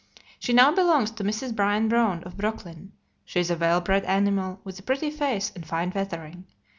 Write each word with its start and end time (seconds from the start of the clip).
She 0.39 0.51
now 0.51 0.71
belongs 0.73 1.11
to 1.11 1.23
Mrs. 1.23 1.55
Brian 1.55 1.87
Brown, 1.87 2.23
of 2.23 2.35
Brooklyn. 2.35 2.91
She 3.23 3.39
is 3.39 3.51
a 3.51 3.55
well 3.55 3.81
bred 3.81 4.03
animal, 4.05 4.59
with 4.63 4.79
a 4.79 4.81
pretty 4.81 5.11
face 5.11 5.51
and 5.55 5.63
fine 5.63 5.91
feathering. 5.91 6.47